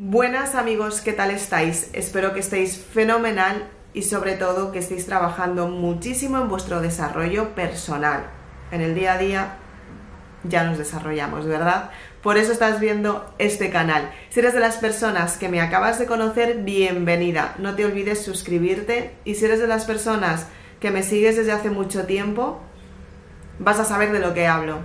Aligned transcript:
Buenas 0.00 0.54
amigos, 0.54 1.00
¿qué 1.00 1.12
tal 1.12 1.32
estáis? 1.32 1.90
Espero 1.92 2.32
que 2.32 2.38
estéis 2.38 2.78
fenomenal 2.78 3.68
y 3.92 4.02
sobre 4.02 4.34
todo 4.34 4.70
que 4.70 4.78
estéis 4.78 5.06
trabajando 5.06 5.66
muchísimo 5.66 6.38
en 6.38 6.48
vuestro 6.48 6.80
desarrollo 6.80 7.56
personal. 7.56 8.26
En 8.70 8.80
el 8.80 8.94
día 8.94 9.14
a 9.14 9.18
día 9.18 9.56
ya 10.44 10.62
nos 10.62 10.78
desarrollamos, 10.78 11.46
¿verdad? 11.46 11.90
Por 12.22 12.36
eso 12.36 12.52
estás 12.52 12.78
viendo 12.78 13.34
este 13.38 13.70
canal. 13.70 14.12
Si 14.30 14.38
eres 14.38 14.54
de 14.54 14.60
las 14.60 14.76
personas 14.76 15.36
que 15.36 15.48
me 15.48 15.60
acabas 15.60 15.98
de 15.98 16.06
conocer, 16.06 16.58
bienvenida. 16.58 17.56
No 17.58 17.74
te 17.74 17.84
olvides 17.84 18.22
suscribirte 18.22 19.16
y 19.24 19.34
si 19.34 19.46
eres 19.46 19.58
de 19.58 19.66
las 19.66 19.84
personas 19.84 20.46
que 20.78 20.92
me 20.92 21.02
sigues 21.02 21.36
desde 21.36 21.50
hace 21.50 21.70
mucho 21.70 22.06
tiempo, 22.06 22.60
vas 23.58 23.80
a 23.80 23.84
saber 23.84 24.12
de 24.12 24.20
lo 24.20 24.32
que 24.32 24.46
hablo. 24.46 24.78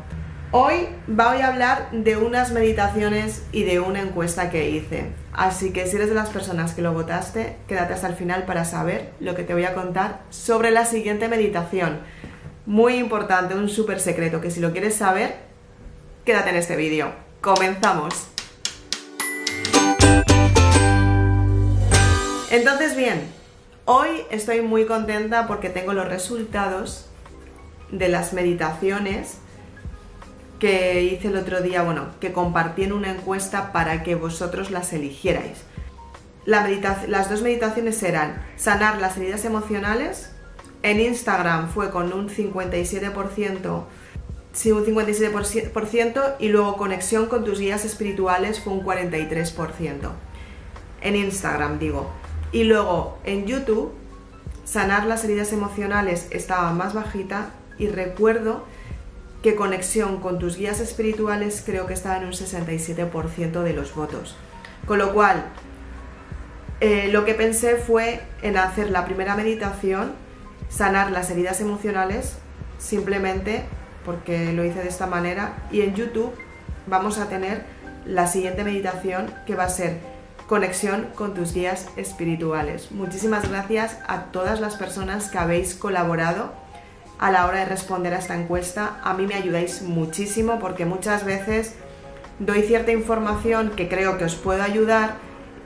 Hoy 0.55 0.87
voy 1.07 1.41
a 1.41 1.47
hablar 1.47 1.89
de 1.91 2.15
unas 2.15 2.51
meditaciones 2.51 3.41
y 3.51 3.63
de 3.63 3.79
una 3.79 4.01
encuesta 4.01 4.51
que 4.51 4.69
hice. 4.69 5.07
Así 5.31 5.73
que 5.73 5.87
si 5.87 5.95
eres 5.95 6.09
de 6.09 6.13
las 6.13 6.29
personas 6.29 6.75
que 6.75 6.83
lo 6.83 6.93
votaste, 6.93 7.57
quédate 7.67 7.93
hasta 7.93 8.05
el 8.05 8.13
final 8.13 8.43
para 8.43 8.63
saber 8.63 9.13
lo 9.19 9.33
que 9.33 9.41
te 9.41 9.55
voy 9.55 9.65
a 9.65 9.73
contar 9.73 10.21
sobre 10.29 10.69
la 10.69 10.85
siguiente 10.85 11.27
meditación. 11.27 12.01
Muy 12.67 12.97
importante, 12.97 13.55
un 13.55 13.67
súper 13.67 13.99
secreto 13.99 14.41
que 14.41 14.51
si 14.51 14.59
lo 14.59 14.73
quieres 14.73 14.93
saber, 14.93 15.37
quédate 16.23 16.51
en 16.51 16.57
este 16.57 16.75
vídeo. 16.75 17.11
¡Comenzamos! 17.41 18.27
Entonces 22.51 22.95
bien, 22.95 23.23
hoy 23.85 24.09
estoy 24.29 24.61
muy 24.61 24.85
contenta 24.85 25.47
porque 25.47 25.71
tengo 25.71 25.93
los 25.93 26.07
resultados 26.07 27.09
de 27.91 28.07
las 28.07 28.33
meditaciones 28.33 29.39
que 30.63 31.03
hice 31.03 31.27
el 31.27 31.35
otro 31.35 31.61
día, 31.61 31.83
bueno, 31.83 32.05
que 32.21 32.31
compartí 32.31 32.83
en 32.83 32.93
una 32.93 33.11
encuesta 33.11 33.73
para 33.73 34.01
que 34.01 34.15
vosotros 34.15 34.71
las 34.71 34.93
eligierais. 34.93 35.57
las 36.45 37.29
dos 37.29 37.41
meditaciones 37.41 38.01
eran 38.01 38.41
sanar 38.55 39.01
las 39.01 39.17
heridas 39.17 39.43
emocionales. 39.43 40.31
En 40.81 41.01
Instagram 41.01 41.67
fue 41.67 41.89
con 41.89 42.13
un 42.13 42.29
57%, 42.29 43.83
sí, 44.53 44.71
un 44.71 44.85
57% 44.85 46.35
y 46.39 46.47
luego 46.47 46.77
conexión 46.77 47.25
con 47.25 47.43
tus 47.43 47.59
guías 47.59 47.83
espirituales 47.83 48.61
fue 48.61 48.71
un 48.71 48.85
43%. 48.85 50.11
En 51.01 51.15
Instagram 51.17 51.77
digo. 51.77 52.09
Y 52.53 52.63
luego 52.63 53.17
en 53.25 53.47
YouTube, 53.47 53.91
sanar 54.63 55.07
las 55.07 55.25
heridas 55.25 55.51
emocionales 55.51 56.27
estaba 56.29 56.71
más 56.71 56.93
bajita 56.93 57.49
y 57.77 57.87
recuerdo 57.89 58.63
que 59.43 59.55
conexión 59.55 60.21
con 60.21 60.39
tus 60.39 60.57
guías 60.57 60.79
espirituales 60.79 61.61
creo 61.65 61.85
que 61.85 61.93
estaba 61.93 62.17
en 62.17 62.23
un 62.23 62.31
67% 62.31 63.61
de 63.61 63.73
los 63.73 63.93
votos. 63.93 64.37
Con 64.87 64.97
lo 64.99 65.13
cual, 65.13 65.43
eh, 66.79 67.09
lo 67.11 67.25
que 67.25 67.33
pensé 67.33 67.75
fue 67.75 68.21
en 68.41 68.57
hacer 68.57 68.89
la 68.89 69.05
primera 69.05 69.35
meditación, 69.35 70.13
sanar 70.69 71.11
las 71.11 71.29
heridas 71.29 71.59
emocionales, 71.59 72.37
simplemente 72.79 73.65
porque 74.05 74.53
lo 74.53 74.63
hice 74.63 74.81
de 74.81 74.89
esta 74.89 75.07
manera, 75.07 75.67
y 75.71 75.81
en 75.81 75.93
YouTube 75.93 76.33
vamos 76.87 77.19
a 77.19 77.27
tener 77.27 77.65
la 78.05 78.27
siguiente 78.27 78.63
meditación 78.63 79.33
que 79.45 79.55
va 79.55 79.65
a 79.65 79.69
ser 79.69 79.97
conexión 80.47 81.07
con 81.15 81.33
tus 81.33 81.53
guías 81.53 81.87
espirituales. 81.97 82.91
Muchísimas 82.91 83.49
gracias 83.49 83.97
a 84.07 84.25
todas 84.25 84.61
las 84.61 84.75
personas 84.75 85.29
que 85.29 85.37
habéis 85.37 85.75
colaborado 85.75 86.62
a 87.19 87.31
la 87.31 87.45
hora 87.45 87.59
de 87.59 87.65
responder 87.65 88.13
a 88.13 88.19
esta 88.19 88.35
encuesta. 88.35 88.99
A 89.03 89.13
mí 89.13 89.25
me 89.27 89.35
ayudáis 89.35 89.81
muchísimo 89.81 90.59
porque 90.59 90.85
muchas 90.85 91.25
veces 91.25 91.75
doy 92.39 92.63
cierta 92.63 92.91
información 92.91 93.71
que 93.75 93.87
creo 93.87 94.17
que 94.17 94.25
os 94.25 94.35
puede 94.35 94.61
ayudar 94.61 95.15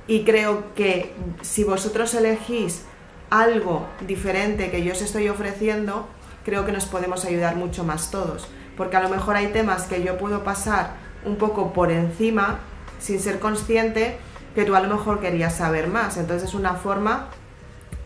y 0.08 0.24
creo 0.24 0.74
que 0.74 1.14
si 1.42 1.64
vosotros 1.64 2.14
elegís 2.14 2.84
algo 3.30 3.88
diferente 4.08 4.72
que 4.72 4.84
yo 4.84 4.94
os 4.94 5.02
estoy 5.02 5.28
ofreciendo, 5.30 6.08
creo 6.46 6.66
que 6.66 6.72
nos 6.72 6.86
podemos 6.86 7.26
ayudar 7.26 7.56
mucho 7.56 7.84
más 7.84 8.12
todos. 8.12 8.48
Porque 8.78 8.96
a 8.96 9.02
lo 9.02 9.10
mejor 9.10 9.36
hay 9.36 9.48
temas 9.48 9.84
que 9.84 10.04
yo 10.04 10.18
puedo 10.18 10.44
pasar 10.44 10.92
un 11.26 11.36
poco 11.36 11.74
por 11.74 11.92
encima 11.92 12.60
sin 13.00 13.20
ser 13.20 13.40
consciente 13.40 14.18
que 14.56 14.64
tú 14.64 14.76
a 14.76 14.80
lo 14.80 14.96
mejor 14.96 15.20
querías 15.20 15.56
saber 15.56 15.88
más. 15.88 16.18
Entonces 16.18 16.50
es 16.50 16.56
una 16.56 16.76
forma 16.76 17.30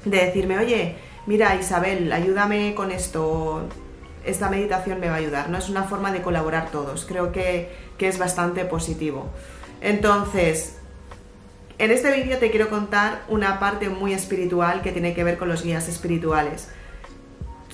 de 0.06 0.26
decirme, 0.26 0.58
oye, 0.58 0.98
mira 1.26 1.56
Isabel, 1.56 2.12
ayúdame 2.12 2.74
con 2.76 2.92
esto, 2.92 3.68
esta 4.26 4.50
meditación 4.50 5.00
me 5.00 5.08
va 5.08 5.16
a 5.16 5.18
ayudar, 5.18 5.50
¿no? 5.50 5.58
Es 5.58 5.70
una 5.70 5.84
forma 5.84 6.12
de 6.12 6.22
colaborar 6.22 6.72
todos, 6.72 7.06
creo 7.06 7.32
que, 7.32 7.72
que 7.98 8.08
es 8.08 8.18
bastante 8.18 8.66
positivo. 8.66 9.30
Entonces, 9.82 10.78
en 11.82 11.90
este 11.90 12.12
vídeo 12.16 12.38
te 12.38 12.52
quiero 12.52 12.70
contar 12.70 13.24
una 13.28 13.60
parte 13.60 13.90
muy 13.90 14.14
espiritual 14.14 14.84
que 14.84 14.92
tiene 14.92 15.16
que 15.16 15.24
ver 15.24 15.38
con 15.40 15.50
los 15.50 15.64
guías 15.64 15.88
espirituales. 15.88 16.70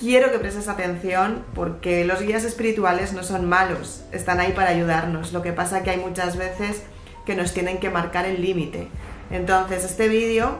Quiero 0.00 0.30
que 0.30 0.38
prestes 0.38 0.68
atención 0.68 1.44
porque 1.54 2.04
los 2.04 2.22
guías 2.22 2.44
espirituales 2.44 3.12
no 3.12 3.22
son 3.22 3.46
malos, 3.46 4.04
están 4.12 4.40
ahí 4.40 4.52
para 4.52 4.70
ayudarnos. 4.70 5.32
Lo 5.32 5.42
que 5.42 5.52
pasa 5.52 5.82
que 5.82 5.90
hay 5.90 5.98
muchas 5.98 6.36
veces 6.36 6.84
que 7.26 7.34
nos 7.34 7.52
tienen 7.52 7.80
que 7.80 7.90
marcar 7.90 8.24
el 8.24 8.40
límite. 8.40 8.88
Entonces, 9.30 9.84
este 9.84 10.08
vídeo 10.08 10.58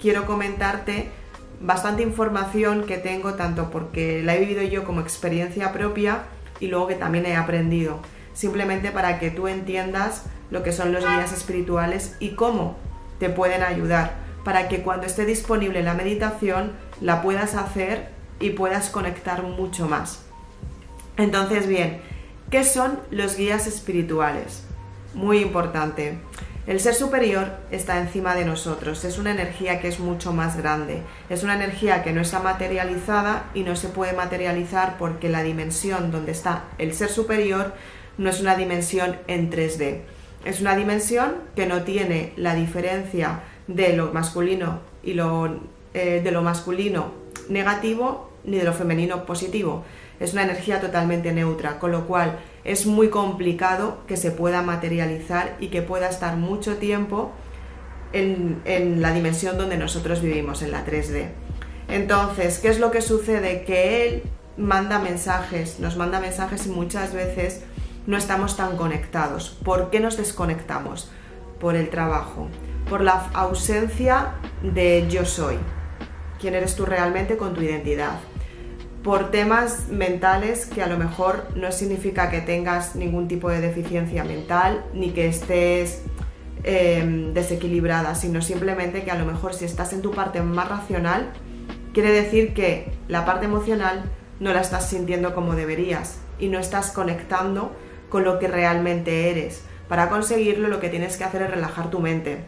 quiero 0.00 0.26
comentarte 0.26 1.10
bastante 1.60 2.02
información 2.02 2.84
que 2.84 2.98
tengo, 2.98 3.34
tanto 3.34 3.70
porque 3.70 4.22
la 4.22 4.36
he 4.36 4.40
vivido 4.40 4.62
yo 4.62 4.84
como 4.84 5.00
experiencia 5.00 5.72
propia 5.72 6.24
y 6.60 6.68
luego 6.68 6.88
que 6.88 6.94
también 6.94 7.26
he 7.26 7.36
aprendido, 7.36 8.00
simplemente 8.34 8.90
para 8.90 9.18
que 9.18 9.30
tú 9.30 9.48
entiendas 9.48 10.24
lo 10.50 10.62
que 10.62 10.72
son 10.72 10.92
los 10.92 11.04
guías 11.04 11.32
espirituales 11.32 12.16
y 12.20 12.30
cómo 12.30 12.76
te 13.18 13.28
pueden 13.28 13.62
ayudar, 13.62 14.14
para 14.44 14.68
que 14.68 14.82
cuando 14.82 15.06
esté 15.06 15.24
disponible 15.26 15.82
la 15.82 15.94
meditación 15.94 16.72
la 17.00 17.22
puedas 17.22 17.54
hacer 17.54 18.08
y 18.40 18.50
puedas 18.50 18.90
conectar 18.90 19.42
mucho 19.42 19.88
más. 19.88 20.24
Entonces, 21.16 21.66
bien, 21.66 22.00
¿qué 22.50 22.64
son 22.64 23.00
los 23.10 23.36
guías 23.36 23.66
espirituales? 23.66 24.64
Muy 25.14 25.38
importante. 25.38 26.18
El 26.68 26.80
ser 26.80 26.94
superior 26.94 27.48
está 27.70 27.98
encima 27.98 28.34
de 28.34 28.44
nosotros, 28.44 29.02
es 29.06 29.16
una 29.16 29.30
energía 29.30 29.80
que 29.80 29.88
es 29.88 30.00
mucho 30.00 30.34
más 30.34 30.58
grande, 30.58 31.00
es 31.30 31.42
una 31.42 31.54
energía 31.54 32.02
que 32.02 32.12
no 32.12 32.20
está 32.20 32.40
materializada 32.40 33.46
y 33.54 33.62
no 33.62 33.74
se 33.74 33.88
puede 33.88 34.12
materializar 34.12 34.98
porque 34.98 35.30
la 35.30 35.42
dimensión 35.42 36.10
donde 36.10 36.32
está 36.32 36.64
el 36.76 36.92
ser 36.92 37.08
superior 37.08 37.72
no 38.18 38.28
es 38.28 38.42
una 38.42 38.54
dimensión 38.54 39.16
en 39.28 39.50
3D, 39.50 40.00
es 40.44 40.60
una 40.60 40.76
dimensión 40.76 41.36
que 41.56 41.64
no 41.64 41.84
tiene 41.84 42.34
la 42.36 42.54
diferencia 42.54 43.40
de 43.66 43.96
lo 43.96 44.12
masculino 44.12 44.80
y 45.02 45.14
lo, 45.14 45.60
eh, 45.94 46.20
de 46.22 46.30
lo 46.30 46.42
masculino 46.42 47.12
negativo 47.48 48.30
ni 48.44 48.58
de 48.58 48.64
lo 48.64 48.74
femenino 48.74 49.24
positivo, 49.24 49.84
es 50.20 50.32
una 50.32 50.42
energía 50.42 50.80
totalmente 50.80 51.32
neutra, 51.32 51.78
con 51.78 51.92
lo 51.92 52.06
cual 52.06 52.38
es 52.64 52.86
muy 52.86 53.08
complicado 53.08 53.98
que 54.06 54.16
se 54.16 54.30
pueda 54.30 54.62
materializar 54.62 55.56
y 55.60 55.68
que 55.68 55.82
pueda 55.82 56.08
estar 56.08 56.36
mucho 56.36 56.76
tiempo 56.76 57.32
en, 58.12 59.00
la 59.00 59.12
dimensión 59.12 59.58
donde 59.58 59.76
nosotros 59.76 60.22
vivimos, 60.22 60.62
en 60.62 60.72
la 60.72 60.84
3D. 60.84 61.28
Entonces, 61.88 62.58
¿qué 62.58 62.68
es 62.68 62.80
lo 62.80 62.90
que 62.90 63.00
sucede? 63.00 63.64
Que 63.64 64.06
él 64.06 64.22
manda 64.56 64.98
mensajes, 64.98 65.78
nos 65.78 65.96
manda 65.96 66.20
mensajes 66.20 66.66
y 66.66 66.70
muchas 66.70 67.12
veces 67.14 67.62
no 68.06 68.16
estamos 68.16 68.56
tan 68.56 68.76
conectados. 68.76 69.56
¿Por 69.64 69.90
qué 69.90 70.00
nos 70.00 70.16
desconectamos? 70.16 71.10
Por 71.60 71.76
el 71.76 71.90
trabajo, 71.90 72.48
por 72.88 73.02
la 73.02 73.30
ausencia 73.34 74.34
de 74.62 75.06
yo 75.08 75.24
soy. 75.24 75.58
¿Quién 76.40 76.54
eres 76.54 76.76
tú 76.76 76.86
realmente 76.86 77.36
con 77.36 77.54
tu 77.54 77.62
identidad? 77.62 78.20
Por 79.02 79.30
temas 79.30 79.88
mentales 79.88 80.66
que 80.66 80.82
a 80.82 80.86
lo 80.86 80.98
mejor 80.98 81.46
no 81.54 81.70
significa 81.72 82.30
que 82.30 82.40
tengas 82.40 82.96
ningún 82.96 83.28
tipo 83.28 83.48
de 83.48 83.60
deficiencia 83.60 84.24
mental 84.24 84.84
ni 84.92 85.10
que 85.10 85.28
estés 85.28 86.02
em, 86.64 87.32
desequilibrada, 87.32 88.14
sino 88.14 88.42
simplemente 88.42 89.04
que 89.04 89.10
a 89.10 89.14
lo 89.14 89.24
mejor 89.24 89.54
si 89.54 89.64
estás 89.64 89.92
en 89.92 90.02
tu 90.02 90.10
parte 90.10 90.42
más 90.42 90.68
racional, 90.68 91.30
quiere 91.92 92.10
decir 92.10 92.54
que 92.54 92.92
la 93.06 93.24
parte 93.24 93.46
emocional 93.46 94.10
no 94.40 94.52
la 94.52 94.60
estás 94.60 94.88
sintiendo 94.88 95.34
como 95.34 95.54
deberías 95.54 96.18
y 96.38 96.48
no 96.48 96.58
estás 96.58 96.90
conectando 96.90 97.72
con 98.08 98.24
lo 98.24 98.38
que 98.38 98.48
realmente 98.48 99.30
eres. 99.30 99.62
Para 99.88 100.08
conseguirlo 100.08 100.68
lo 100.68 100.80
que 100.80 100.88
tienes 100.88 101.16
que 101.16 101.24
hacer 101.24 101.42
es 101.42 101.50
relajar 101.50 101.90
tu 101.90 102.00
mente, 102.00 102.44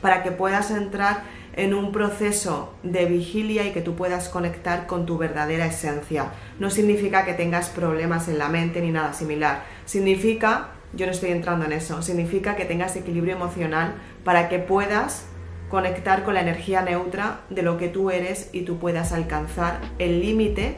para 0.00 0.22
que 0.22 0.30
puedas 0.30 0.70
entrar 0.70 1.24
en 1.56 1.74
un 1.74 1.92
proceso 1.92 2.74
de 2.82 3.06
vigilia 3.06 3.66
y 3.66 3.72
que 3.72 3.80
tú 3.80 3.94
puedas 3.94 4.28
conectar 4.28 4.86
con 4.86 5.06
tu 5.06 5.18
verdadera 5.18 5.66
esencia. 5.66 6.32
No 6.58 6.70
significa 6.70 7.24
que 7.24 7.34
tengas 7.34 7.68
problemas 7.68 8.28
en 8.28 8.38
la 8.38 8.48
mente 8.48 8.80
ni 8.80 8.90
nada 8.90 9.12
similar. 9.12 9.64
Significa, 9.84 10.70
yo 10.92 11.06
no 11.06 11.12
estoy 11.12 11.30
entrando 11.30 11.64
en 11.64 11.72
eso, 11.72 12.02
significa 12.02 12.56
que 12.56 12.64
tengas 12.64 12.96
equilibrio 12.96 13.34
emocional 13.34 13.94
para 14.24 14.48
que 14.48 14.58
puedas 14.58 15.26
conectar 15.68 16.24
con 16.24 16.34
la 16.34 16.40
energía 16.40 16.82
neutra 16.82 17.40
de 17.50 17.62
lo 17.62 17.78
que 17.78 17.88
tú 17.88 18.10
eres 18.10 18.50
y 18.52 18.62
tú 18.62 18.78
puedas 18.78 19.12
alcanzar 19.12 19.80
el 19.98 20.20
límite 20.20 20.76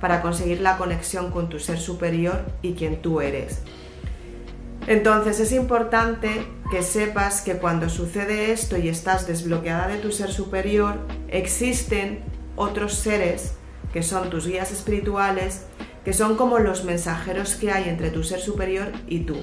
para 0.00 0.22
conseguir 0.22 0.60
la 0.60 0.76
conexión 0.76 1.30
con 1.30 1.48
tu 1.48 1.58
ser 1.58 1.78
superior 1.78 2.44
y 2.62 2.74
quien 2.74 3.00
tú 3.00 3.20
eres. 3.20 3.62
Entonces 4.86 5.40
es 5.40 5.52
importante 5.52 6.46
que 6.70 6.82
sepas 6.82 7.40
que 7.40 7.54
cuando 7.54 7.88
sucede 7.88 8.52
esto 8.52 8.76
y 8.76 8.88
estás 8.88 9.26
desbloqueada 9.26 9.88
de 9.88 9.98
tu 9.98 10.12
ser 10.12 10.30
superior, 10.30 10.98
existen 11.28 12.20
otros 12.54 12.94
seres 12.94 13.54
que 13.92 14.02
son 14.02 14.30
tus 14.30 14.46
guías 14.46 14.70
espirituales, 14.70 15.64
que 16.04 16.12
son 16.12 16.36
como 16.36 16.58
los 16.58 16.84
mensajeros 16.84 17.56
que 17.56 17.72
hay 17.72 17.88
entre 17.88 18.10
tu 18.10 18.22
ser 18.22 18.40
superior 18.40 18.92
y 19.08 19.20
tú. 19.20 19.36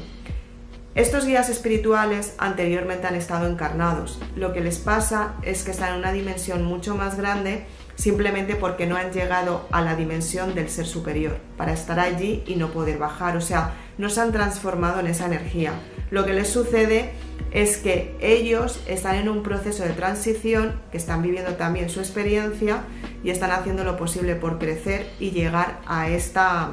Estos 0.95 1.25
guías 1.25 1.49
espirituales 1.49 2.35
anteriormente 2.37 3.07
han 3.07 3.15
estado 3.15 3.47
encarnados. 3.47 4.21
Lo 4.35 4.53
que 4.53 4.61
les 4.61 4.77
pasa 4.77 5.33
es 5.41 5.63
que 5.63 5.71
están 5.71 5.93
en 5.93 5.99
una 5.99 6.11
dimensión 6.11 6.63
mucho 6.63 6.95
más 6.95 7.17
grande 7.17 7.65
simplemente 7.95 8.55
porque 8.55 8.85
no 8.85 8.95
han 8.95 9.11
llegado 9.11 9.67
a 9.71 9.81
la 9.81 9.95
dimensión 9.95 10.53
del 10.53 10.69
ser 10.69 10.85
superior 10.85 11.37
para 11.57 11.73
estar 11.73 11.99
allí 11.99 12.43
y 12.45 12.55
no 12.55 12.69
poder 12.71 12.99
bajar. 12.99 13.37
O 13.37 13.41
sea, 13.41 13.73
no 13.97 14.09
se 14.09 14.21
han 14.21 14.31
transformado 14.31 14.99
en 14.99 15.07
esa 15.07 15.25
energía. 15.25 15.73
Lo 16.11 16.25
que 16.25 16.33
les 16.33 16.49
sucede 16.49 17.11
es 17.51 17.77
que 17.77 18.15
ellos 18.19 18.81
están 18.87 19.15
en 19.15 19.29
un 19.29 19.43
proceso 19.43 19.83
de 19.83 19.91
transición, 19.91 20.79
que 20.91 20.97
están 20.97 21.21
viviendo 21.21 21.53
también 21.55 21.89
su 21.89 21.99
experiencia 21.99 22.83
y 23.23 23.29
están 23.29 23.51
haciendo 23.51 23.83
lo 23.83 23.97
posible 23.97 24.35
por 24.35 24.59
crecer 24.59 25.07
y 25.19 25.31
llegar 25.31 25.79
a 25.85 26.09
esta 26.09 26.71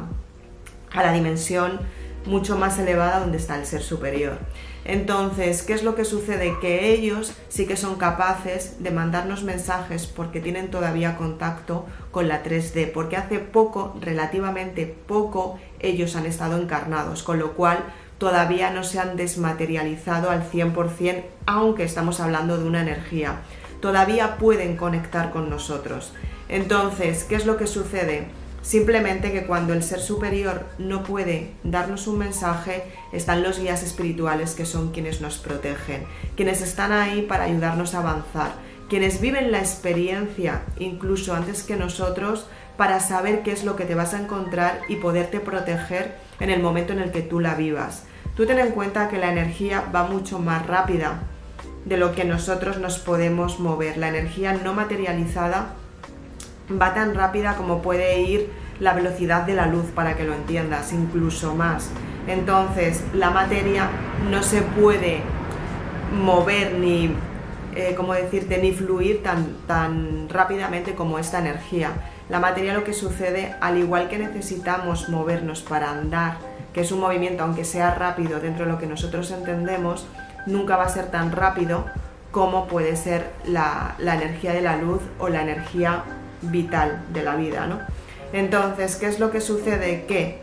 a 0.92 1.02
la 1.02 1.12
dimensión 1.12 1.80
mucho 2.26 2.56
más 2.56 2.78
elevada 2.78 3.20
donde 3.20 3.38
está 3.38 3.58
el 3.58 3.66
ser 3.66 3.82
superior. 3.82 4.38
Entonces, 4.84 5.62
¿qué 5.62 5.74
es 5.74 5.82
lo 5.82 5.94
que 5.94 6.04
sucede? 6.04 6.56
Que 6.60 6.92
ellos 6.92 7.34
sí 7.48 7.66
que 7.66 7.76
son 7.76 7.96
capaces 7.96 8.82
de 8.82 8.90
mandarnos 8.90 9.44
mensajes 9.44 10.06
porque 10.06 10.40
tienen 10.40 10.70
todavía 10.70 11.16
contacto 11.16 11.86
con 12.10 12.28
la 12.28 12.42
3D, 12.42 12.90
porque 12.92 13.16
hace 13.16 13.38
poco, 13.38 13.96
relativamente 14.00 14.86
poco, 14.86 15.58
ellos 15.80 16.16
han 16.16 16.26
estado 16.26 16.60
encarnados, 16.60 17.22
con 17.22 17.38
lo 17.38 17.52
cual 17.52 17.84
todavía 18.18 18.70
no 18.70 18.84
se 18.84 18.98
han 18.98 19.16
desmaterializado 19.16 20.30
al 20.30 20.48
100%, 20.48 21.22
aunque 21.46 21.84
estamos 21.84 22.20
hablando 22.20 22.58
de 22.58 22.64
una 22.64 22.82
energía. 22.82 23.40
Todavía 23.80 24.36
pueden 24.36 24.76
conectar 24.76 25.30
con 25.30 25.48
nosotros. 25.48 26.12
Entonces, 26.48 27.24
¿qué 27.24 27.36
es 27.36 27.46
lo 27.46 27.56
que 27.56 27.66
sucede? 27.66 28.26
Simplemente 28.62 29.32
que 29.32 29.46
cuando 29.46 29.72
el 29.72 29.82
ser 29.82 30.00
superior 30.00 30.66
no 30.78 31.02
puede 31.02 31.52
darnos 31.64 32.06
un 32.06 32.18
mensaje, 32.18 32.84
están 33.12 33.42
los 33.42 33.58
guías 33.58 33.82
espirituales 33.82 34.54
que 34.54 34.66
son 34.66 34.92
quienes 34.92 35.22
nos 35.22 35.38
protegen, 35.38 36.04
quienes 36.36 36.60
están 36.60 36.92
ahí 36.92 37.22
para 37.22 37.44
ayudarnos 37.44 37.94
a 37.94 38.00
avanzar, 38.00 38.52
quienes 38.90 39.20
viven 39.20 39.50
la 39.50 39.60
experiencia 39.60 40.62
incluso 40.78 41.34
antes 41.34 41.62
que 41.62 41.76
nosotros 41.76 42.48
para 42.80 42.98
saber 42.98 43.42
qué 43.42 43.52
es 43.52 43.62
lo 43.62 43.76
que 43.76 43.84
te 43.84 43.94
vas 43.94 44.14
a 44.14 44.22
encontrar 44.22 44.80
y 44.88 44.96
poderte 44.96 45.38
proteger 45.38 46.16
en 46.38 46.48
el 46.48 46.62
momento 46.62 46.94
en 46.94 47.00
el 47.00 47.10
que 47.10 47.20
tú 47.20 47.38
la 47.38 47.54
vivas. 47.54 48.04
Tú 48.34 48.46
ten 48.46 48.58
en 48.58 48.70
cuenta 48.70 49.10
que 49.10 49.18
la 49.18 49.30
energía 49.30 49.84
va 49.94 50.04
mucho 50.04 50.38
más 50.38 50.66
rápida 50.66 51.20
de 51.84 51.98
lo 51.98 52.14
que 52.14 52.24
nosotros 52.24 52.78
nos 52.78 52.98
podemos 52.98 53.60
mover. 53.60 53.98
La 53.98 54.08
energía 54.08 54.54
no 54.54 54.72
materializada 54.72 55.74
va 56.80 56.94
tan 56.94 57.14
rápida 57.14 57.54
como 57.54 57.82
puede 57.82 58.22
ir 58.22 58.50
la 58.78 58.94
velocidad 58.94 59.42
de 59.42 59.56
la 59.56 59.66
luz, 59.66 59.84
para 59.94 60.16
que 60.16 60.24
lo 60.24 60.32
entiendas, 60.32 60.94
incluso 60.94 61.54
más. 61.54 61.90
Entonces, 62.28 63.04
la 63.12 63.28
materia 63.28 63.90
no 64.30 64.42
se 64.42 64.62
puede 64.62 65.20
mover 66.18 66.72
ni, 66.76 67.14
eh, 67.76 67.94
decirte, 68.22 68.56
ni 68.56 68.72
fluir 68.72 69.22
tan, 69.22 69.58
tan 69.66 70.30
rápidamente 70.30 70.94
como 70.94 71.18
esta 71.18 71.40
energía. 71.40 71.92
La 72.30 72.38
materia 72.38 72.74
lo 72.74 72.84
que 72.84 72.94
sucede, 72.94 73.56
al 73.60 73.76
igual 73.76 74.08
que 74.08 74.16
necesitamos 74.16 75.08
movernos 75.08 75.62
para 75.62 75.90
andar, 75.90 76.38
que 76.72 76.82
es 76.82 76.92
un 76.92 77.00
movimiento, 77.00 77.42
aunque 77.42 77.64
sea 77.64 77.92
rápido 77.92 78.38
dentro 78.38 78.66
de 78.66 78.70
lo 78.70 78.78
que 78.78 78.86
nosotros 78.86 79.32
entendemos, 79.32 80.06
nunca 80.46 80.76
va 80.76 80.84
a 80.84 80.88
ser 80.88 81.10
tan 81.10 81.32
rápido 81.32 81.86
como 82.30 82.68
puede 82.68 82.94
ser 82.94 83.32
la, 83.46 83.96
energía 83.98 84.52
de 84.52 84.60
la 84.60 84.76
luz 84.76 85.00
o 85.18 85.28
la 85.28 85.42
energía 85.42 86.04
vital 86.42 87.02
de 87.12 87.24
la 87.24 87.34
vida, 87.34 87.66
¿no? 87.66 87.80
Entonces, 88.32 88.94
¿qué 88.94 89.06
es 89.06 89.18
lo 89.18 89.32
que 89.32 89.40
sucede? 89.40 90.04
Que 90.06 90.38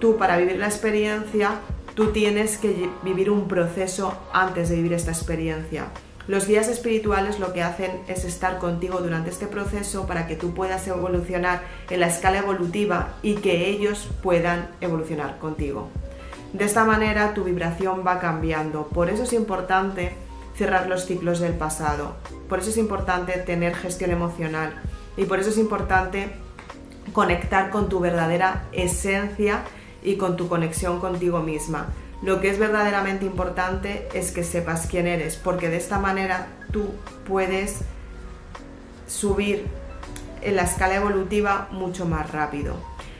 tú 0.00 0.16
para 0.16 0.36
vivir 0.36 0.58
la 0.58 0.66
experiencia, 0.66 1.52
tú 1.94 2.10
tienes 2.10 2.58
que 2.58 2.90
vivir 3.04 3.30
un 3.30 3.46
proceso 3.46 4.12
antes 4.32 4.70
de 4.70 4.74
vivir 4.74 4.94
esta 4.94 5.12
experiencia. 5.12 5.84
Los 6.26 6.46
guías 6.46 6.68
espirituales 6.68 7.38
lo 7.38 7.52
que 7.52 7.62
hacen 7.62 8.00
es 8.08 8.24
estar 8.24 8.58
contigo 8.58 9.00
durante 9.00 9.28
este 9.28 9.46
proceso 9.46 10.06
para 10.06 10.26
que 10.26 10.36
tú 10.36 10.54
puedas 10.54 10.86
evolucionar 10.88 11.62
en 11.90 12.00
la 12.00 12.06
escala 12.06 12.38
evolutiva 12.38 13.14
y 13.22 13.34
que 13.34 13.68
ellos 13.68 14.08
puedan 14.22 14.70
evolucionar 14.80 15.38
contigo. 15.38 15.90
De 16.54 16.64
esta 16.64 16.84
manera 16.84 17.34
tu 17.34 17.44
vibración 17.44 18.04
va 18.06 18.20
cambiando. 18.20 18.86
Por 18.86 19.10
eso 19.10 19.24
es 19.24 19.34
importante 19.34 20.12
cerrar 20.56 20.86
los 20.86 21.04
ciclos 21.04 21.40
del 21.40 21.54
pasado. 21.54 22.14
Por 22.48 22.60
eso 22.60 22.70
es 22.70 22.78
importante 22.78 23.32
tener 23.32 23.74
gestión 23.74 24.10
emocional 24.10 24.72
y 25.16 25.26
por 25.26 25.40
eso 25.40 25.50
es 25.50 25.58
importante 25.58 26.30
conectar 27.12 27.68
con 27.68 27.90
tu 27.90 28.00
verdadera 28.00 28.64
esencia 28.72 29.64
y 30.02 30.16
con 30.16 30.36
tu 30.36 30.48
conexión 30.48 31.00
contigo 31.00 31.40
misma. 31.40 31.88
Lo 32.24 32.40
que 32.40 32.48
es 32.48 32.58
verdaderamente 32.58 33.26
importante 33.26 34.08
es 34.14 34.32
que 34.32 34.44
sepas 34.44 34.86
quién 34.86 35.06
eres, 35.06 35.36
porque 35.36 35.68
de 35.68 35.76
esta 35.76 35.98
manera 35.98 36.46
tú 36.72 36.86
puedes 37.28 37.80
subir 39.06 39.66
en 40.40 40.56
la 40.56 40.62
escala 40.62 40.94
evolutiva 40.94 41.68
mucho 41.70 42.06
más 42.06 42.32
rápido. 42.32 42.76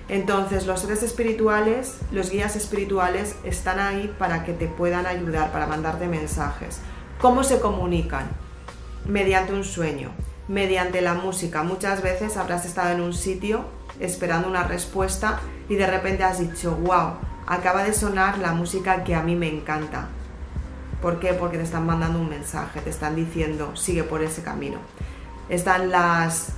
Entonces 0.09 0.67
los 0.67 0.81
seres 0.81 1.03
espirituales, 1.03 1.99
los 2.13 2.31
guías 2.31 2.57
espirituales 2.57 3.37
están 3.45 3.79
ahí 3.79 4.15
para 4.19 4.43
que 4.43 4.55
te 4.55 4.69
puedan 4.69 5.05
ayudar, 5.05 5.53
para 5.53 5.67
mandarte 5.67 6.09
mensajes. 6.09 6.79
¿Cómo 7.21 7.45
se 7.45 7.61
comunican? 7.61 8.31
Mediante 9.05 9.53
un 9.53 9.65
sueño, 9.65 10.13
mediante 10.49 11.03
la 11.03 11.13
música. 11.13 11.63
Muchas 11.63 12.01
veces 12.01 12.39
habrás 12.39 12.65
estado 12.65 12.95
en 12.95 13.03
un 13.03 13.13
sitio 13.13 13.67
esperando 14.01 14.49
una 14.49 14.65
respuesta 14.65 15.41
y 15.69 15.75
de 15.75 15.87
repente 15.87 16.25
has 16.25 16.39
dicho, 16.39 16.75
wow, 16.77 17.34
acaba 17.47 17.85
de 17.85 17.93
sonar 17.93 18.39
la 18.39 18.53
música 18.53 19.05
que 19.05 19.15
a 19.15 19.23
mí 19.23 19.37
me 19.37 19.49
encanta. 19.49 20.09
¿Por 21.03 21.21
qué? 21.21 21.35
Porque 21.35 21.59
te 21.59 21.65
están 21.65 21.87
mandando 21.87 22.19
un 22.19 22.29
mensaje, 22.29 22.81
te 22.81 22.91
están 22.91 23.15
diciendo, 23.15 23.77
sigue 23.77 24.05
por 24.05 24.23
ese 24.23 24.43
camino. 24.43 24.79
Están 25.49 25.91
las, 25.91 26.53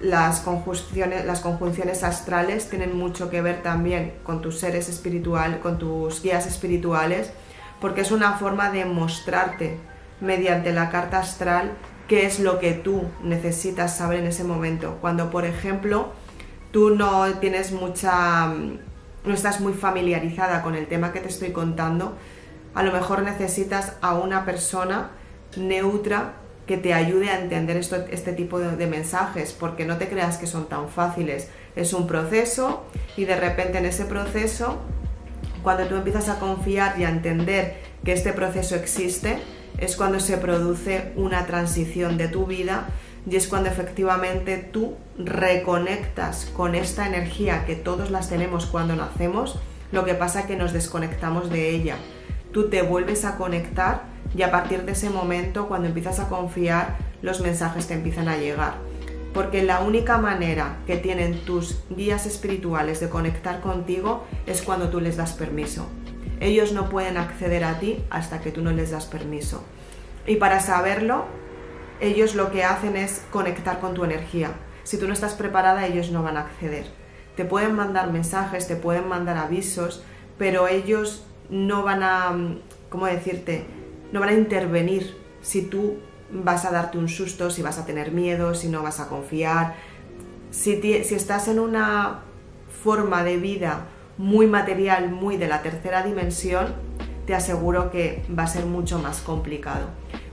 las, 0.00 0.40
conjunciones, 0.40 1.26
las 1.26 1.40
conjunciones 1.40 2.02
astrales, 2.02 2.70
tienen 2.70 2.96
mucho 2.96 3.28
que 3.28 3.42
ver 3.42 3.62
también 3.62 4.14
con 4.22 4.40
tus 4.40 4.58
seres 4.58 4.88
espirituales, 4.88 5.58
con 5.58 5.78
tus 5.78 6.22
guías 6.22 6.46
espirituales, 6.46 7.30
porque 7.80 8.00
es 8.00 8.10
una 8.10 8.32
forma 8.38 8.70
de 8.70 8.86
mostrarte 8.86 9.78
mediante 10.20 10.72
la 10.72 10.90
carta 10.90 11.18
astral 11.18 11.72
qué 12.08 12.26
es 12.26 12.40
lo 12.40 12.58
que 12.58 12.72
tú 12.72 13.04
necesitas 13.22 13.96
saber 13.96 14.18
en 14.18 14.26
ese 14.26 14.44
momento. 14.44 14.98
Cuando, 15.00 15.30
por 15.30 15.44
ejemplo, 15.44 16.12
tú 16.72 16.90
no 16.90 17.26
tienes 17.34 17.70
mucha, 17.70 18.46
mm, 18.46 18.78
no 19.24 19.34
estás 19.34 19.60
muy 19.60 19.72
familiarizada 19.72 20.62
con 20.62 20.74
el 20.74 20.86
tema 20.86 21.12
que 21.12 21.20
te 21.20 21.28
estoy 21.28 21.52
contando, 21.52 22.16
a 22.74 22.82
lo 22.82 22.92
mejor 22.92 23.22
necesitas 23.22 23.94
a 24.00 24.14
una 24.14 24.44
persona 24.44 25.10
neutra 25.56 26.34
que 26.66 26.76
te 26.76 26.94
ayude 26.94 27.30
a 27.30 27.40
entender 27.40 27.76
esto, 27.76 27.96
este 28.10 28.32
tipo 28.32 28.60
de, 28.60 28.76
de, 28.76 28.86
mensajes, 28.86 29.52
porque 29.52 29.84
no 29.84 29.98
te 29.98 30.08
creas 30.08 30.38
que 30.38 30.46
son 30.46 30.68
tan 30.68 30.88
fáciles. 30.88 31.48
Es 31.74 31.92
un 31.92 32.06
proceso 32.06 32.84
y 33.16 33.24
de 33.24 33.34
repente 33.34 33.78
en 33.78 33.86
ese 33.86 34.04
proceso, 34.04 34.78
cuando 35.64 35.86
tú 35.86 35.96
empiezas 35.96 36.28
a 36.28 36.38
confiar 36.38 36.98
y 36.98 37.04
a 37.04 37.10
entender 37.10 37.78
que 38.04 38.12
este 38.12 38.32
proceso 38.32 38.76
existe, 38.76 39.38
es 39.78 39.96
cuando 39.96 40.20
se 40.20 40.36
produce 40.36 41.12
una 41.16 41.46
transición 41.46 42.16
de 42.16 42.28
tu 42.28 42.46
vida 42.46 42.86
y 43.28 43.36
es 43.36 43.48
cuando 43.48 43.68
efectivamente 43.68 44.56
tú 44.56 44.96
reconectas 45.18 46.46
con 46.56 46.74
esta 46.74 47.06
energía 47.06 47.64
que 47.66 47.76
todos 47.76 48.10
las 48.10 48.28
tenemos 48.28 48.66
cuando 48.66 48.96
nacemos, 48.96 49.58
lo 49.92 50.04
que 50.04 50.14
pasa 50.14 50.46
que 50.46 50.56
nos 50.56 50.72
desconectamos 50.72 51.50
de 51.50 51.70
ella. 51.70 51.96
Tú 52.52 52.70
te 52.70 52.82
vuelves 52.82 53.24
a 53.24 53.36
conectar 53.36 54.04
y 54.34 54.42
a 54.42 54.50
partir 54.50 54.84
de 54.84 54.92
ese 54.92 55.10
momento, 55.10 55.68
cuando 55.68 55.88
empiezas 55.88 56.20
a 56.20 56.28
confiar, 56.28 56.98
los 57.22 57.40
mensajes 57.40 57.86
te 57.86 57.94
empiezan 57.94 58.28
a 58.28 58.36
llegar. 58.36 58.74
Porque 59.34 59.62
la 59.62 59.80
única 59.80 60.18
manera 60.18 60.78
que 60.86 60.96
tienen 60.96 61.40
tus 61.44 61.80
guías 61.90 62.26
espirituales 62.26 63.00
de 63.00 63.08
conectar 63.08 63.60
contigo 63.60 64.24
es 64.46 64.62
cuando 64.62 64.88
tú 64.88 65.00
les 65.00 65.16
das 65.16 65.32
permiso. 65.32 65.88
Ellos 66.40 66.72
no 66.72 66.88
pueden 66.88 67.16
acceder 67.16 67.64
a 67.64 67.78
ti 67.78 68.02
hasta 68.10 68.40
que 68.40 68.50
tú 68.50 68.62
no 68.62 68.72
les 68.72 68.90
das 68.90 69.06
permiso. 69.06 69.62
Y 70.26 70.36
para 70.36 70.60
saberlo, 70.60 71.26
ellos 72.00 72.34
lo 72.34 72.50
que 72.50 72.64
hacen 72.64 72.96
es 72.96 73.22
conectar 73.30 73.80
con 73.80 73.94
tu 73.94 74.04
energía. 74.04 74.52
Si 74.84 74.98
tú 74.98 75.06
no 75.06 75.12
estás 75.12 75.34
preparada, 75.34 75.86
ellos 75.86 76.10
no 76.10 76.22
van 76.22 76.36
a 76.36 76.40
acceder. 76.40 76.86
Te 77.36 77.44
pueden 77.44 77.74
mandar 77.74 78.10
mensajes, 78.10 78.66
te 78.66 78.76
pueden 78.76 79.08
mandar 79.08 79.36
avisos, 79.36 80.02
pero 80.38 80.68
ellos 80.68 81.24
no 81.48 81.82
van 81.82 82.02
a, 82.02 82.34
¿cómo 82.88 83.06
decirte? 83.06 83.64
No 84.12 84.20
van 84.20 84.30
a 84.30 84.34
intervenir 84.34 85.16
si 85.42 85.62
tú 85.62 85.98
vas 86.32 86.64
a 86.64 86.70
darte 86.70 86.98
un 86.98 87.08
susto, 87.08 87.50
si 87.50 87.62
vas 87.62 87.78
a 87.78 87.86
tener 87.86 88.12
miedo, 88.12 88.54
si 88.54 88.68
no 88.68 88.82
vas 88.82 89.00
a 89.00 89.08
confiar. 89.08 89.74
Si, 90.50 90.80
si 90.80 91.14
estás 91.14 91.48
en 91.48 91.60
una 91.60 92.20
forma 92.82 93.22
de 93.24 93.36
vida 93.36 93.86
muy 94.16 94.46
material, 94.46 95.10
muy 95.10 95.36
de 95.36 95.48
la 95.48 95.62
tercera 95.62 96.02
dimensión, 96.02 96.74
te 97.26 97.34
aseguro 97.34 97.90
que 97.90 98.24
va 98.36 98.44
a 98.44 98.48
ser 98.48 98.66
mucho 98.66 98.98
más 98.98 99.20
complicado. 99.20 99.88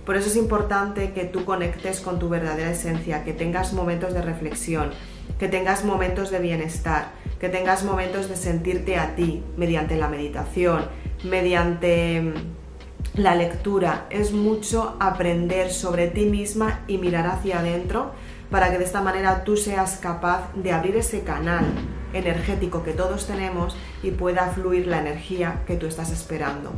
Por 0.08 0.16
eso 0.16 0.30
es 0.30 0.38
importante 0.38 1.12
que 1.12 1.26
tú 1.26 1.44
conectes 1.44 2.00
con 2.00 2.18
tu 2.18 2.30
verdadera 2.30 2.72
esencia, 2.72 3.26
que 3.26 3.34
tengas 3.34 3.74
momentos 3.74 4.14
de 4.14 4.22
reflexión, 4.22 4.92
que 5.38 5.50
tengas 5.50 5.84
momentos 5.84 6.32
de 6.32 6.40
bienestar, 6.40 7.12
que 7.42 7.50
tengas 7.50 7.84
momentos 7.84 8.30
de 8.30 8.38
sentirte 8.38 8.96
a 8.96 9.18
ti 9.18 9.44
mediante 9.58 9.98
la 9.98 10.08
meditación, 10.08 10.86
mediante 11.26 12.22
mm, 12.22 13.20
la 13.20 13.36
lectura. 13.36 14.06
Es 14.10 14.32
mucho 14.32 14.96
aprender 15.02 15.74
sobre 15.74 16.08
ti 16.08 16.24
misma 16.24 16.86
y 16.88 17.00
mirar 17.00 17.28
hacia 17.28 17.60
adentro 17.60 18.14
para 18.50 18.72
que 18.72 18.78
de 18.78 18.86
esta 18.86 19.02
manera 19.02 19.44
tú 19.44 19.58
seas 19.58 19.98
capaz 19.98 20.54
de 20.56 20.72
abrir 20.72 20.96
ese 20.96 21.24
canal 21.24 21.66
energético 22.14 22.82
que 22.82 22.94
todos 22.94 23.28
tenemos 23.28 23.76
y 24.02 24.12
pueda 24.12 24.48
fluir 24.52 24.88
la 24.88 25.02
energía 25.02 25.64
que 25.68 25.76
tú 25.76 25.86
estás 25.86 26.12
esperando. 26.12 26.72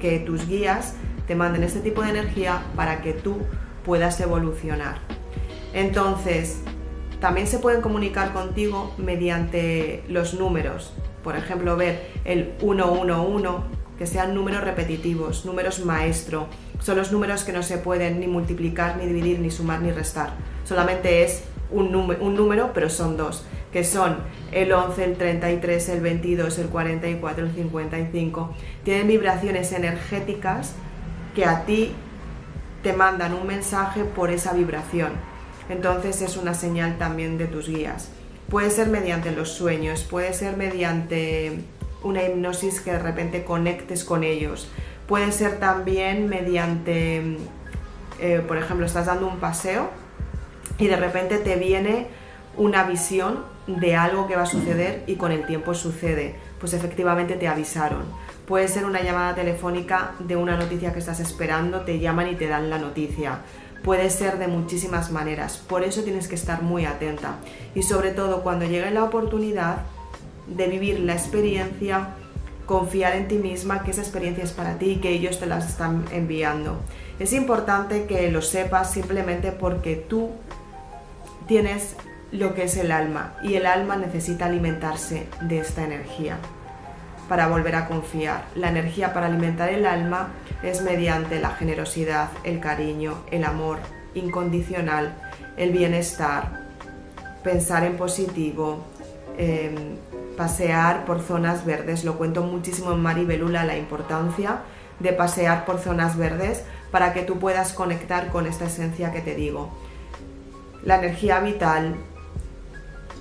Que 0.00 0.18
tus 0.18 0.48
guías 0.48 0.96
te 1.26 1.34
manden 1.34 1.62
este 1.62 1.80
tipo 1.80 2.02
de 2.02 2.10
energía 2.10 2.62
para 2.76 3.00
que 3.00 3.12
tú 3.12 3.38
puedas 3.84 4.20
evolucionar. 4.20 4.98
Entonces, 5.74 6.60
también 7.20 7.46
se 7.46 7.58
pueden 7.58 7.80
comunicar 7.80 8.32
contigo 8.32 8.92
mediante 8.98 10.02
los 10.08 10.34
números. 10.34 10.92
Por 11.22 11.36
ejemplo, 11.36 11.76
ver 11.76 12.08
el 12.24 12.54
111, 12.58 13.48
que 13.98 14.06
sean 14.06 14.34
números 14.34 14.64
repetitivos, 14.64 15.44
números 15.44 15.84
maestro. 15.84 16.48
Son 16.80 16.96
los 16.96 17.12
números 17.12 17.44
que 17.44 17.52
no 17.52 17.62
se 17.62 17.78
pueden 17.78 18.18
ni 18.18 18.26
multiplicar, 18.26 18.96
ni 18.96 19.06
dividir, 19.06 19.38
ni 19.38 19.50
sumar, 19.50 19.80
ni 19.80 19.92
restar. 19.92 20.30
Solamente 20.64 21.22
es 21.22 21.44
un, 21.70 21.94
un 21.94 22.34
número, 22.34 22.72
pero 22.74 22.90
son 22.90 23.16
dos, 23.16 23.46
que 23.72 23.84
son 23.84 24.16
el 24.50 24.72
11, 24.72 25.04
el 25.04 25.16
33, 25.16 25.88
el 25.90 26.00
22, 26.00 26.58
el 26.58 26.66
44, 26.66 27.44
el 27.44 27.52
55. 27.52 28.54
Tienen 28.82 29.06
vibraciones 29.06 29.70
energéticas 29.72 30.74
que 31.34 31.44
a 31.44 31.64
ti 31.64 31.92
te 32.82 32.92
mandan 32.92 33.34
un 33.34 33.46
mensaje 33.46 34.04
por 34.04 34.30
esa 34.30 34.52
vibración. 34.52 35.12
Entonces 35.68 36.20
es 36.22 36.36
una 36.36 36.54
señal 36.54 36.98
también 36.98 37.38
de 37.38 37.46
tus 37.46 37.68
guías. 37.68 38.10
Puede 38.50 38.70
ser 38.70 38.88
mediante 38.88 39.30
los 39.30 39.50
sueños, 39.50 40.02
puede 40.02 40.34
ser 40.34 40.56
mediante 40.56 41.60
una 42.02 42.22
hipnosis 42.24 42.80
que 42.80 42.92
de 42.92 42.98
repente 42.98 43.44
conectes 43.44 44.04
con 44.04 44.24
ellos. 44.24 44.68
Puede 45.06 45.32
ser 45.32 45.58
también 45.58 46.28
mediante, 46.28 47.38
eh, 48.20 48.42
por 48.46 48.56
ejemplo, 48.58 48.84
estás 48.84 49.06
dando 49.06 49.26
un 49.26 49.38
paseo 49.38 49.90
y 50.78 50.88
de 50.88 50.96
repente 50.96 51.38
te 51.38 51.56
viene 51.56 52.08
una 52.56 52.84
visión 52.84 53.44
de 53.66 53.94
algo 53.96 54.26
que 54.26 54.36
va 54.36 54.42
a 54.42 54.46
suceder 54.46 55.04
y 55.06 55.14
con 55.14 55.32
el 55.32 55.46
tiempo 55.46 55.74
sucede. 55.74 56.34
Pues 56.60 56.74
efectivamente 56.74 57.36
te 57.36 57.48
avisaron. 57.48 58.02
Puede 58.46 58.66
ser 58.66 58.86
una 58.86 59.02
llamada 59.02 59.36
telefónica 59.36 60.12
de 60.18 60.34
una 60.34 60.56
noticia 60.56 60.92
que 60.92 60.98
estás 60.98 61.20
esperando, 61.20 61.82
te 61.82 62.00
llaman 62.00 62.28
y 62.28 62.34
te 62.34 62.48
dan 62.48 62.70
la 62.70 62.78
noticia. 62.78 63.38
Puede 63.84 64.10
ser 64.10 64.38
de 64.38 64.48
muchísimas 64.48 65.12
maneras, 65.12 65.58
por 65.58 65.84
eso 65.84 66.02
tienes 66.02 66.26
que 66.26 66.34
estar 66.34 66.62
muy 66.62 66.84
atenta. 66.84 67.36
Y 67.74 67.82
sobre 67.82 68.10
todo 68.10 68.42
cuando 68.42 68.64
llegue 68.64 68.90
la 68.90 69.04
oportunidad 69.04 69.82
de 70.48 70.66
vivir 70.66 71.00
la 71.00 71.12
experiencia, 71.12 72.08
confiar 72.66 73.14
en 73.14 73.28
ti 73.28 73.36
misma 73.36 73.84
que 73.84 73.92
esa 73.92 74.02
experiencia 74.02 74.42
es 74.42 74.52
para 74.52 74.76
ti 74.76 74.90
y 74.90 74.96
que 74.96 75.10
ellos 75.10 75.38
te 75.38 75.46
las 75.46 75.68
están 75.68 76.04
enviando. 76.10 76.80
Es 77.20 77.32
importante 77.32 78.06
que 78.06 78.30
lo 78.32 78.42
sepas 78.42 78.92
simplemente 78.92 79.52
porque 79.52 79.94
tú 79.94 80.30
tienes 81.46 81.94
lo 82.32 82.54
que 82.54 82.64
es 82.64 82.76
el 82.76 82.90
alma 82.90 83.36
y 83.44 83.54
el 83.54 83.66
alma 83.66 83.96
necesita 83.96 84.46
alimentarse 84.46 85.28
de 85.42 85.58
esta 85.58 85.84
energía 85.84 86.38
para 87.28 87.48
volver 87.48 87.76
a 87.76 87.86
confiar. 87.86 88.44
La 88.54 88.68
energía 88.68 89.12
para 89.12 89.26
alimentar 89.26 89.68
el 89.68 89.86
alma 89.86 90.28
es 90.62 90.82
mediante 90.82 91.40
la 91.40 91.50
generosidad, 91.50 92.28
el 92.44 92.60
cariño, 92.60 93.18
el 93.30 93.44
amor 93.44 93.78
incondicional, 94.14 95.14
el 95.56 95.70
bienestar, 95.70 96.62
pensar 97.42 97.84
en 97.84 97.96
positivo, 97.96 98.84
em, 99.36 99.96
pasear 100.36 101.04
por 101.04 101.20
zonas 101.20 101.64
verdes. 101.64 102.04
Lo 102.04 102.16
cuento 102.16 102.42
muchísimo 102.42 102.92
en 102.92 103.00
Maribelula 103.00 103.64
la 103.64 103.76
importancia 103.76 104.60
de 105.00 105.12
pasear 105.12 105.64
por 105.64 105.78
zonas 105.78 106.16
verdes 106.16 106.62
para 106.90 107.12
que 107.12 107.22
tú 107.22 107.38
puedas 107.38 107.72
conectar 107.72 108.28
con 108.28 108.46
esta 108.46 108.66
esencia 108.66 109.12
que 109.12 109.20
te 109.20 109.34
digo. 109.34 109.70
La 110.84 110.98
energía 110.98 111.40
vital, 111.40 111.96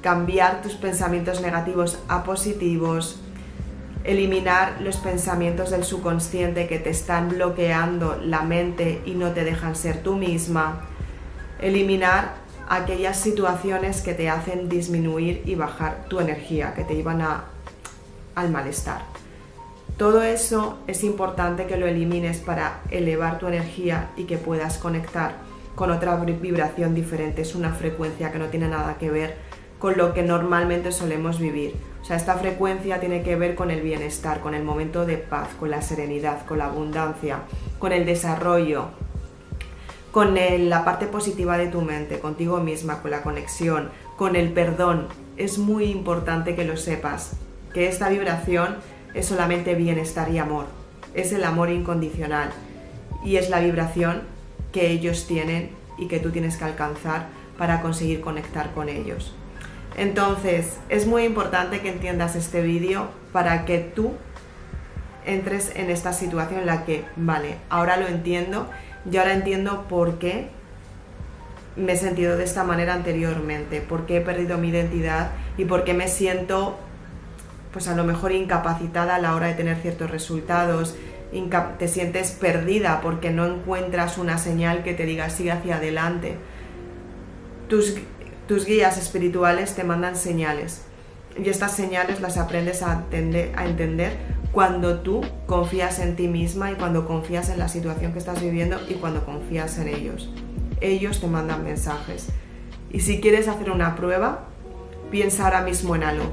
cambiar 0.01 0.62
tus 0.62 0.74
pensamientos 0.74 1.41
negativos 1.41 2.00
a 2.08 2.24
positivos, 2.24 3.22
eliminar 4.03 4.81
los 4.81 4.98
pensamientos 4.98 5.70
del 5.70 5.84
subconsciente 5.84 6.67
que 6.67 6.79
te 6.79 6.89
están 6.89 7.29
bloqueando 7.29 8.20
la 8.24 8.41
mente 8.41 9.01
y 9.05 9.12
no 9.12 9.31
te 9.31 9.43
dejan 9.43 9.75
ser 9.75 10.01
tú 10.01 10.15
misma, 10.15 10.88
eliminar 11.60 12.36
aquellas 12.67 13.20
situaciones 13.20 14.01
que 14.01 14.13
te 14.13 14.29
hacen 14.29 14.70
disminuir 14.70 15.43
y 15.46 15.55
bajar 15.55 16.05
tu 16.08 16.20
energía, 16.20 16.74
que 16.74 16.84
te 16.84 16.93
iban 16.93 17.22
a, 17.22 17.46
al 18.36 18.50
malestar. 18.50 19.01
Todo 19.98 20.24
eso 20.24 20.79
es 20.88 21.03
importante 21.03 21.67
que 21.67 21.77
lo 21.77 21.86
elimines 21.86 22.39
para 22.39 22.79
elevar 22.89 23.38
tu 23.38 23.48
energía 23.48 24.10
y 24.17 24.24
que 24.24 24.38
puedas 24.38 24.77
conectar 24.77 25.36
con 25.75 25.91
otra 25.91 26.15
vibración 26.15 26.96
diferente. 26.96 27.43
Es 27.43 27.55
una 27.55 27.74
frecuencia 27.74 28.31
que 28.31 28.39
no 28.39 28.48
tiene 28.48 28.67
nada 28.67 28.96
que 28.98 29.12
ver 29.12 29.38
con 29.77 29.98
lo 29.98 30.13
que 30.13 30.24
normalmente 30.24 30.91
solemos 30.91 31.39
vivir. 31.39 31.75
O 32.01 32.05
sea, 32.05 32.17
esta 32.17 32.36
frecuencia 32.36 33.00
tiene 33.00 33.22
que 33.22 33.36
ver 33.36 33.55
con 33.55 33.70
el 33.70 33.81
bienestar, 33.81 34.39
con 34.39 34.55
el 34.55 34.63
momento 34.63 35.05
de 35.05 35.17
paz, 35.17 35.50
con 35.60 35.70
la 35.70 35.81
serenidad, 35.81 36.46
con 36.46 36.58
la 36.58 36.65
abundancia, 36.65 37.41
con 37.77 37.91
el 37.91 38.05
desarrollo, 38.05 38.88
con 40.12 40.36
la 40.36 40.84
parte 40.84 41.05
positiva 41.05 41.58
de 41.58 41.67
tu 41.67 41.81
mente, 41.81 42.20
contigo 42.20 42.60
misma, 42.60 43.01
con 43.01 43.12
la 43.12 43.22
conexión, 43.22 43.91
con 44.17 44.36
el 44.36 44.51
perdón. 44.51 45.08
Es 45.38 45.58
muy 45.58 45.86
importante 45.86 46.55
que 46.55 46.65
lo 46.65 46.75
sepas, 46.75 47.34
que 47.74 47.88
esta 47.88 48.10
vibración 48.10 48.77
es 49.13 49.27
solamente 49.27 49.75
bienestar 49.75 50.29
y 50.31 50.39
amor. 50.39 50.65
Es 51.13 51.31
el 51.34 51.43
amor 51.43 51.70
incondicional 51.70 52.50
y 53.24 53.36
es 53.36 53.50
la 53.50 53.60
vibración 53.60 54.24
que 54.72 54.89
ellos 54.89 55.27
tienen 55.27 55.70
y 55.98 56.08
que 56.08 56.20
tú 56.20 56.31
tienes 56.31 56.58
que 56.58 56.65
alcanzar 56.65 57.27
para 57.58 57.81
conseguir 57.81 58.22
conectar 58.22 58.74
con 58.74 58.89
ellos. 58.89 59.36
Entonces, 59.98 60.78
es 60.90 61.06
muy 61.06 61.24
importante 61.24 61.82
que 61.82 61.90
entiendas 61.90 62.36
este 62.36 62.62
vídeo 62.62 63.10
para 63.34 63.66
que 63.66 63.80
tú 63.80 64.14
entres 65.26 65.72
en 65.76 65.90
esta 65.90 66.14
situación 66.14 66.62
en 66.62 66.66
la 66.66 66.86
que, 66.86 67.06
vale, 67.16 67.58
ahora 67.70 67.98
lo 67.98 68.08
entiendo 68.08 68.70
y 69.10 69.18
ahora 69.18 69.34
entiendo 69.34 69.86
por 69.88 70.18
qué 70.18 70.50
me 71.76 71.94
he 71.94 71.98
sentido 71.98 72.38
de 72.38 72.44
esta 72.44 72.64
manera 72.64 72.94
anteriormente, 72.94 73.82
por 73.82 74.06
qué 74.06 74.18
he 74.18 74.22
perdido 74.22 74.58
mi 74.58 74.70
identidad 74.70 75.32
y 75.58 75.66
por 75.66 75.84
qué 75.84 75.94
me 75.94 76.08
siento, 76.08 76.78
pues 77.72 77.88
a 77.88 77.96
lo 77.96 78.04
mejor 78.04 78.32
incapacitada 78.32 79.16
a 79.16 79.20
la 79.20 79.36
hora 79.36 79.48
de 79.48 79.54
tener 79.54 79.78
ciertos 79.78 80.12
resultados, 80.12 80.96
te 81.78 81.88
sientes 81.88 82.32
perdida 82.32 83.00
porque 83.02 83.30
no 83.30 83.46
encuentras 83.46 84.18
una 84.18 84.38
señal 84.38 84.84
que 84.84 84.94
te 84.94 85.06
diga 85.06 85.30
sigue 85.30 85.52
hacia 85.52 85.78
adelante. 85.78 86.36
Tus 87.70 87.96
tus 88.51 88.65
guías 88.65 88.98
espirituales 88.98 89.75
te 89.75 89.86
mandan 89.86 90.17
señales 90.17 90.81
y 91.41 91.48
estas 91.48 91.74
señales 91.74 92.20
las 92.20 92.36
aprendes 92.36 92.84
a, 92.84 93.05
entender 93.13 94.17
cuando 94.51 95.00
tú 95.00 95.22
confías 95.48 96.00
en 96.00 96.17
ti 96.17 96.27
misma 96.27 96.70
y 96.70 96.75
cuando 96.75 97.08
confías 97.08 97.48
en 97.48 97.60
la 97.60 97.70
situación 97.70 98.12
que 98.12 98.20
estás 98.20 98.41
viviendo 98.41 98.77
y 98.89 98.96
cuando 98.96 99.25
confías 99.25 99.77
en 99.77 99.88
ellos. 99.88 100.29
Ellos 100.81 101.22
te 101.22 101.27
mandan 101.27 101.63
mensajes. 101.63 102.27
Y 102.91 103.00
si 103.00 103.22
quieres 103.22 103.48
hacer 103.48 103.72
una 103.72 103.96
prueba, 103.96 104.50
piensa 105.12 105.46
ahora 105.46 105.62
mismo 105.62 105.96
en 105.96 106.03
algo. 106.03 106.25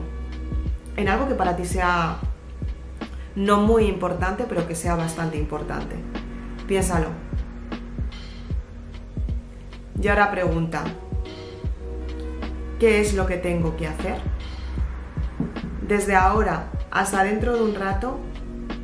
En 0.96 1.06
algo 1.06 1.28
que 1.28 1.36
para 1.36 1.54
ti 1.54 1.66
sea 1.66 2.18
no 3.36 3.60
muy 3.60 3.84
importante, 3.84 4.44
pero 4.48 4.66
que 4.66 4.74
sea 4.74 4.96
bastante 4.96 5.38
importante. 5.38 5.94
Piénsalo. 6.66 7.10
Y 10.02 10.08
ahora 10.08 10.32
pregunta, 10.32 10.82
qué 12.78 13.00
es 13.00 13.14
lo 13.14 13.26
que 13.26 13.36
tengo 13.36 13.76
que 13.76 13.86
hacer. 13.86 14.16
Desde 15.86 16.14
ahora 16.14 16.70
hasta 16.90 17.24
dentro 17.24 17.56
de 17.56 17.62
un 17.62 17.74
rato 17.74 18.18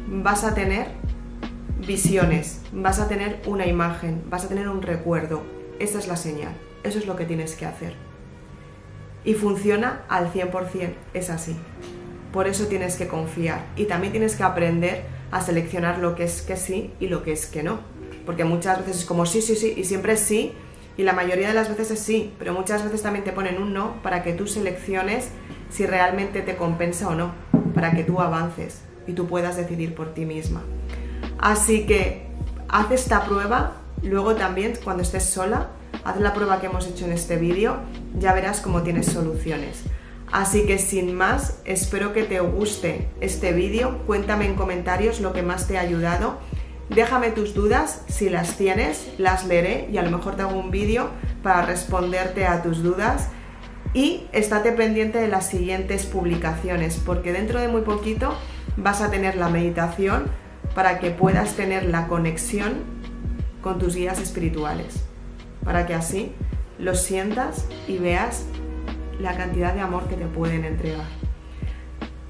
vas 0.09 0.45
a 0.45 0.55
tener 0.55 0.89
visiones, 1.87 2.61
vas 2.73 2.99
a 2.99 3.09
tener 3.09 3.41
una 3.47 3.67
imagen, 3.67 4.23
vas 4.29 4.45
a 4.45 4.49
tener 4.49 4.69
un 4.69 4.83
recuerdo. 4.83 5.43
Esa 5.79 5.99
es 5.99 6.09
la 6.09 6.17
señal, 6.17 6.55
eso 6.83 6.99
es 6.99 7.07
lo 7.07 7.17
que 7.17 7.25
tienes 7.25 7.55
que 7.55 7.67
hacer. 7.67 7.95
Y 9.25 9.35
funciona 9.35 10.03
al 10.09 10.33
100%, 10.33 10.95
es 11.15 11.31
así. 11.31 11.57
Por 12.33 12.47
eso 12.49 12.67
tienes 12.67 12.97
que 12.97 13.07
confiar 13.07 13.65
y 13.77 13.85
también 13.85 14.13
tienes 14.13 14.35
que 14.35 14.43
aprender 14.43 15.05
a 15.31 15.41
seleccionar 15.41 15.99
lo 15.99 16.15
que 16.15 16.25
es 16.25 16.43
que 16.43 16.57
sí 16.57 16.93
y 17.01 17.09
lo 17.09 17.23
que 17.23 17.33
es 17.33 17.47
que 17.47 17.63
no. 17.63 17.81
Porque 18.27 18.45
muchas 18.45 18.79
veces 18.79 19.01
es 19.01 19.05
como 19.05 19.27
sí, 19.27 19.41
sí, 19.41 19.57
sí 19.57 19.75
y 19.77 19.85
siempre 19.85 20.17
sí 20.17 20.53
y 20.97 21.03
la 21.03 21.13
mayoría 21.13 21.49
de 21.49 21.55
las 21.55 21.69
veces 21.69 21.91
es 21.91 22.01
sí, 22.01 22.33
pero 22.39 22.53
muchas 22.53 22.85
veces 22.85 23.03
también 23.03 23.25
te 23.25 23.33
ponen 23.33 23.61
un 23.61 23.73
no 23.73 24.03
para 24.03 24.23
que 24.23 24.33
tú 24.33 24.47
selecciones 24.47 25.29
si 25.71 25.87
realmente 25.87 26.43
te 26.43 26.57
compensa 26.57 27.09
o 27.09 27.15
no, 27.15 27.33
para 27.75 27.93
que 27.93 28.05
tú 28.05 28.21
avances 28.21 28.83
y 29.07 29.13
tú 29.13 29.27
puedas 29.27 29.57
decidir 29.57 29.95
por 29.95 30.15
ti 30.15 30.25
misma. 30.25 30.63
Así 31.39 31.87
que 31.87 32.27
haz 32.69 32.91
esta 32.91 33.25
prueba, 33.25 33.73
luego 34.03 34.35
también 34.37 34.75
cuando 34.83 35.03
estés 35.03 35.25
sola, 35.25 35.71
haz 36.05 36.21
la 36.21 36.33
prueba 36.33 36.61
que 36.61 36.67
hemos 36.67 36.87
hecho 36.87 37.05
en 37.07 37.13
este 37.13 37.37
vídeo, 37.37 37.79
ya 38.19 38.33
verás 38.33 38.61
cómo 38.61 38.83
tienes 38.83 39.07
soluciones. 39.07 39.83
Así 40.31 40.67
que 40.67 40.79
sin 40.79 41.15
más, 41.15 41.61
espero 41.65 42.13
que 42.13 42.25
te 42.25 42.41
guste 42.41 43.09
este 43.21 43.53
vídeo, 43.53 43.99
cuéntame 44.07 44.47
en 44.47 44.55
comentarios 44.55 45.21
lo 45.21 45.33
que 45.33 45.43
más 45.43 45.69
te 45.69 45.79
ha 45.79 45.83
ayudado, 45.83 46.39
déjame 46.89 47.31
tus 47.31 47.55
dudas, 47.55 48.03
si 48.09 48.29
las 48.29 48.57
tienes, 48.57 49.09
las 49.19 49.47
leeré 49.47 49.89
y 49.91 49.99
a 49.99 50.03
lo 50.03 50.11
mejor 50.11 50.37
te 50.37 50.43
hago 50.43 50.59
un 50.59 50.71
vídeo 50.71 51.11
para 51.43 51.63
responderte 51.63 52.47
a 52.47 52.63
tus 52.63 52.83
dudas 52.83 53.29
y 53.93 54.27
estate 54.33 54.73
pendiente 54.73 55.19
de 55.19 55.29
las 55.29 55.47
siguientes 55.47 56.07
publicaciones 56.07 57.01
porque 57.05 57.33
dentro 57.33 57.61
de 57.61 57.69
muy 57.69 57.83
poquito 57.83 58.37
vas 58.77 59.01
a 59.01 59.11
tener 59.11 59.37
la 59.37 59.49
meditación 59.49 60.25
para 60.75 60.99
que 60.99 61.11
puedas 61.11 61.55
tener 61.55 61.85
la 61.85 62.09
conexión 62.09 62.83
con 63.63 63.79
tus 63.79 63.95
guías 63.95 64.19
espirituales, 64.21 65.05
para 65.65 65.87
que 65.87 65.95
así 65.95 66.33
los 66.79 67.01
sientas 67.03 67.67
y 67.87 67.99
veas 67.99 68.45
la 69.21 69.37
cantidad 69.37 69.73
de 69.73 69.81
amor 69.81 70.09
que 70.09 70.17
te 70.17 70.27
pueden 70.27 70.65
entregar. 70.65 71.07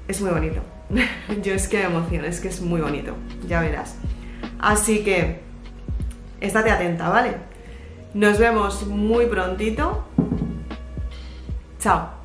Es 0.07 0.21
muy 0.21 0.29
bonito. 0.29 0.61
Yo 1.43 1.53
es 1.53 1.67
que 1.67 1.79
me 1.79 1.85
emociono, 1.85 2.27
es 2.27 2.39
que 2.39 2.47
es 2.47 2.61
muy 2.61 2.79
bonito, 2.79 3.15
ya 3.47 3.59
verás. 3.61 3.95
Así 4.59 5.03
que, 5.03 5.41
estate 6.41 6.71
atenta, 6.71 7.09
¿vale? 7.09 7.35
Nos 8.13 8.39
vemos 8.39 8.85
muy 8.87 9.25
prontito. 9.25 10.05
Chao. 11.79 12.24